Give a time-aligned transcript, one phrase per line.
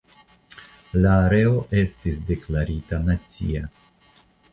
[1.01, 3.63] La areo estis deklarita nacia.